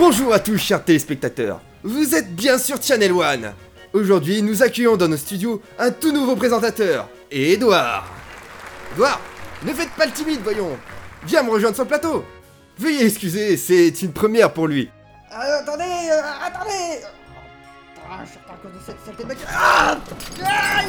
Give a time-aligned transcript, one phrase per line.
[0.00, 3.52] Bonjour à tous chers téléspectateurs, vous êtes bien sur Channel One.
[3.92, 8.08] Aujourd'hui nous accueillons dans nos studios un tout nouveau présentateur, Edouard.
[8.94, 9.20] Edouard,
[9.62, 10.78] ne faites pas le timide voyons,
[11.26, 12.24] viens me rejoindre sur le plateau.
[12.78, 14.88] Veuillez excuser, c'est une première pour lui.
[15.32, 17.04] Euh, attendez, euh, attendez
[18.10, 19.34] Ah, je suis à cause de cette saleté de.
[19.52, 19.98] Ah
[20.78, 20.86] Aïe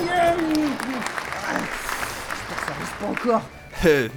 [2.32, 3.42] J'espère que ça arrive pas encore.
[3.88, 4.08] Euh,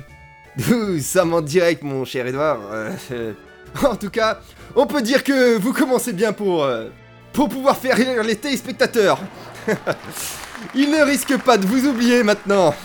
[0.57, 2.61] Doucement direct mon cher Edouard.
[2.71, 3.33] Euh, euh,
[3.85, 4.41] en tout cas,
[4.77, 6.89] on peut dire que vous commencez bien pour, euh,
[7.33, 9.19] pour pouvoir faire rire les téléspectateurs.
[10.75, 12.75] Il ne risque pas de vous oublier maintenant.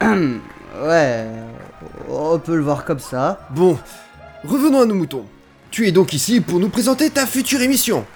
[0.80, 1.26] Ouais,
[2.08, 3.46] on peut le voir comme ça.
[3.50, 3.78] Bon,
[4.42, 5.26] revenons à nos moutons.
[5.70, 8.06] Tu es donc ici pour nous présenter ta future émission.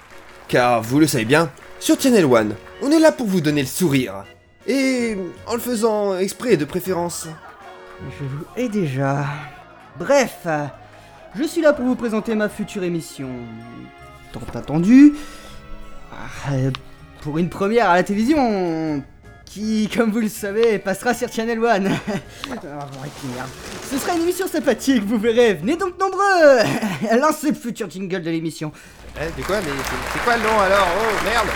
[0.47, 3.67] Car vous le savez bien, sur Channel One, on est là pour vous donner le
[3.67, 4.23] sourire.
[4.65, 7.27] Et en le faisant exprès de préférence.
[8.01, 9.25] Je vous hais déjà.
[9.99, 10.47] Bref,
[11.35, 13.29] je suis là pour vous présenter ma future émission.
[14.31, 15.13] Tant attendue.
[16.11, 16.51] Ah,
[17.21, 19.03] Pour une première à la télévision.
[19.45, 21.89] Qui, comme vous le savez, passera sur Channel One.
[22.49, 22.85] Ah.
[23.89, 25.53] Ce sera une émission sympathique, vous verrez.
[25.53, 27.17] Venez donc nombreux.
[27.19, 28.71] Lancez le futur jingle de l'émission.
[29.15, 29.71] Eh, c'est quoi Mais
[30.13, 30.87] c'est quoi le nom alors?
[30.99, 31.47] Oh merde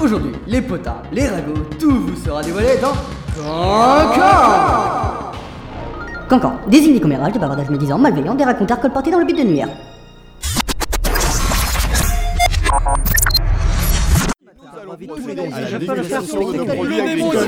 [0.00, 2.92] Aujourd'hui, les potas, les ragots, tout vous sera dévoilé dans
[3.36, 5.32] Cancan
[6.28, 9.44] Cancan, des hymnes commérages, des bavardages médisants, malveillants, des racontars colportés dans le but de
[9.44, 9.68] nuire.
[16.74, 17.46] produits agricoles.